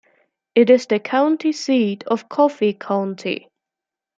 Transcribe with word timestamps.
It 0.55 0.71
is 0.71 0.87
the 0.87 0.99
county 0.99 1.51
seat 1.51 2.03
of 2.05 2.27
Coffee 2.27 2.73
County. 2.73 3.51